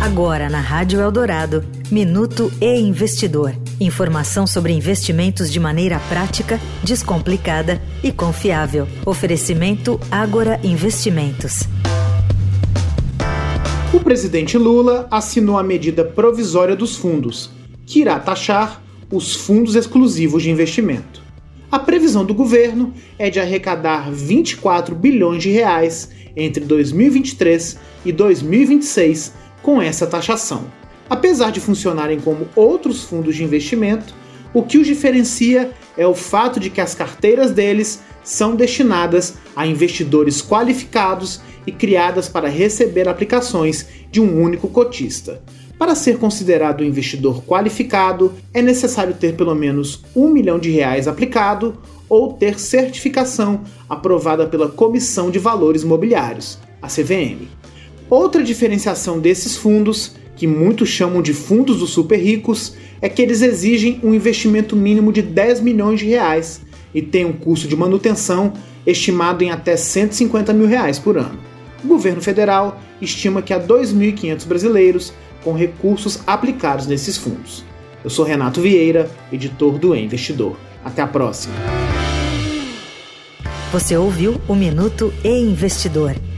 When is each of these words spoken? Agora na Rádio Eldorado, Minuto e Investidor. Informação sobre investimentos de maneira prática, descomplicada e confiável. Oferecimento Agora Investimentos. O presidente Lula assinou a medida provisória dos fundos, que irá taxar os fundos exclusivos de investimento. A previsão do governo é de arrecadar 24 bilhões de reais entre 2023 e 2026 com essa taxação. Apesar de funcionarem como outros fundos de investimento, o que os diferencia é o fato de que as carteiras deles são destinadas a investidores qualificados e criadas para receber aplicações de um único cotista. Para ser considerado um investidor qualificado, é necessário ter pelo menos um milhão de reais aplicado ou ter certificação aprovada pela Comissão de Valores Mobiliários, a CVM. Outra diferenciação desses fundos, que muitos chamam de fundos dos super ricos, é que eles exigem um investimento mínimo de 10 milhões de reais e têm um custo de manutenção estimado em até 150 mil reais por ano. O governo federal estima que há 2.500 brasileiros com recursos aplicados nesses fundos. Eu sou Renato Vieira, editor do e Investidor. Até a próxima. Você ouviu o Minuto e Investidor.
Agora 0.00 0.48
na 0.48 0.60
Rádio 0.60 1.00
Eldorado, 1.00 1.64
Minuto 1.90 2.52
e 2.60 2.78
Investidor. 2.78 3.52
Informação 3.80 4.46
sobre 4.46 4.72
investimentos 4.72 5.50
de 5.50 5.58
maneira 5.58 5.98
prática, 6.08 6.60
descomplicada 6.84 7.82
e 8.02 8.12
confiável. 8.12 8.86
Oferecimento 9.04 9.98
Agora 10.08 10.60
Investimentos. 10.62 11.64
O 13.92 13.98
presidente 13.98 14.56
Lula 14.56 15.08
assinou 15.10 15.58
a 15.58 15.64
medida 15.64 16.04
provisória 16.04 16.76
dos 16.76 16.94
fundos, 16.94 17.50
que 17.84 18.00
irá 18.00 18.20
taxar 18.20 18.80
os 19.10 19.34
fundos 19.34 19.74
exclusivos 19.74 20.44
de 20.44 20.50
investimento. 20.50 21.20
A 21.72 21.78
previsão 21.78 22.24
do 22.24 22.32
governo 22.32 22.94
é 23.18 23.28
de 23.30 23.40
arrecadar 23.40 24.12
24 24.12 24.94
bilhões 24.94 25.42
de 25.42 25.50
reais 25.50 26.08
entre 26.36 26.64
2023 26.64 27.78
e 28.04 28.12
2026 28.12 29.47
com 29.62 29.80
essa 29.80 30.06
taxação. 30.06 30.64
Apesar 31.08 31.50
de 31.50 31.60
funcionarem 31.60 32.20
como 32.20 32.48
outros 32.54 33.04
fundos 33.04 33.34
de 33.34 33.44
investimento, 33.44 34.14
o 34.52 34.62
que 34.62 34.78
os 34.78 34.86
diferencia 34.86 35.70
é 35.96 36.06
o 36.06 36.14
fato 36.14 36.60
de 36.60 36.70
que 36.70 36.80
as 36.80 36.94
carteiras 36.94 37.50
deles 37.50 38.00
são 38.22 38.54
destinadas 38.54 39.34
a 39.56 39.66
investidores 39.66 40.42
qualificados 40.42 41.40
e 41.66 41.72
criadas 41.72 42.28
para 42.28 42.48
receber 42.48 43.08
aplicações 43.08 43.86
de 44.10 44.20
um 44.20 44.42
único 44.42 44.68
cotista. 44.68 45.42
Para 45.78 45.94
ser 45.94 46.18
considerado 46.18 46.80
um 46.80 46.84
investidor 46.84 47.42
qualificado, 47.44 48.34
é 48.52 48.60
necessário 48.60 49.14
ter 49.14 49.36
pelo 49.36 49.54
menos 49.54 50.02
um 50.14 50.28
milhão 50.28 50.58
de 50.58 50.70
reais 50.70 51.06
aplicado 51.06 51.78
ou 52.08 52.32
ter 52.32 52.58
certificação 52.58 53.62
aprovada 53.88 54.46
pela 54.46 54.68
Comissão 54.68 55.30
de 55.30 55.38
Valores 55.38 55.84
Mobiliários, 55.84 56.58
a 56.82 56.88
CVM. 56.88 57.46
Outra 58.10 58.42
diferenciação 58.42 59.18
desses 59.18 59.56
fundos, 59.56 60.12
que 60.34 60.46
muitos 60.46 60.88
chamam 60.88 61.20
de 61.20 61.34
fundos 61.34 61.78
dos 61.78 61.90
super 61.90 62.16
ricos, 62.16 62.74
é 63.02 63.08
que 63.08 63.20
eles 63.20 63.42
exigem 63.42 64.00
um 64.02 64.14
investimento 64.14 64.74
mínimo 64.74 65.12
de 65.12 65.20
10 65.20 65.60
milhões 65.60 66.00
de 66.00 66.06
reais 66.06 66.62
e 66.94 67.02
têm 67.02 67.26
um 67.26 67.32
custo 67.32 67.68
de 67.68 67.76
manutenção 67.76 68.52
estimado 68.86 69.44
em 69.44 69.50
até 69.50 69.76
150 69.76 70.52
mil 70.54 70.66
reais 70.66 70.98
por 70.98 71.18
ano. 71.18 71.38
O 71.84 71.88
governo 71.88 72.22
federal 72.22 72.80
estima 73.00 73.42
que 73.42 73.52
há 73.52 73.60
2.500 73.60 74.46
brasileiros 74.46 75.12
com 75.44 75.52
recursos 75.52 76.20
aplicados 76.26 76.86
nesses 76.86 77.16
fundos. 77.16 77.64
Eu 78.02 78.10
sou 78.10 78.24
Renato 78.24 78.60
Vieira, 78.60 79.10
editor 79.30 79.78
do 79.78 79.94
e 79.94 80.02
Investidor. 80.02 80.56
Até 80.84 81.02
a 81.02 81.06
próxima. 81.06 81.54
Você 83.70 83.96
ouviu 83.96 84.40
o 84.48 84.54
Minuto 84.54 85.12
e 85.22 85.28
Investidor. 85.28 86.14